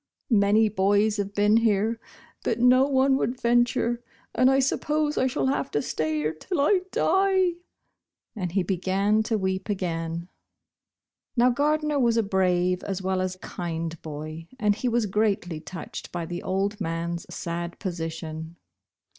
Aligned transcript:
Many 0.33 0.67
bo\3 0.67 1.17
have 1.17 1.35
been 1.35 1.57
here, 1.57 1.99
but 2.43 2.57
no 2.59 2.87
one 2.87 3.17
would 3.17 3.39
venture, 3.39 4.03
and 4.33 4.49
I 4.49 4.57
suppose 4.57 5.15
I 5.15 5.27
shall 5.27 5.45
have 5.45 5.69
to 5.69 5.81
stay 5.83 6.15
here 6.15 6.33
till 6.33 6.59
I 6.59 6.79
die," 6.91 7.57
and 8.35 8.51
he 8.53 8.63
b^ran 8.63 9.23
to 9.25 9.37
weep 9.37 9.69
again. 9.69 10.27
Xow 11.37 11.53
Gardner 11.53 11.99
was 11.99 12.17
a 12.17 12.23
brave 12.23 12.83
as 12.83 13.03
well 13.03 13.21
as 13.21 13.35
kind 13.43 14.01
bov, 14.01 14.47
and 14.59 14.73
he 14.73 14.89
was 14.89 15.05
greatly 15.05 15.59
touched 15.59 16.11
by 16.11 16.25
the 16.25 16.41
old 16.41 16.81
man 16.81 17.13
s 17.19 17.27
sad 17.29 17.77
position. 17.77 18.55